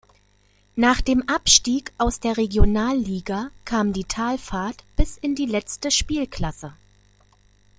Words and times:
Nach 0.75 0.99
dem 0.99 1.29
Abstieg 1.29 1.93
aus 1.99 2.19
der 2.19 2.35
Regionalliga 2.37 3.51
kam 3.65 3.93
die 3.93 4.05
Talfahrt 4.05 4.83
bis 4.95 5.15
in 5.15 5.35
die 5.35 5.45
letzte 5.45 5.91
Spielklasse. 5.91 6.73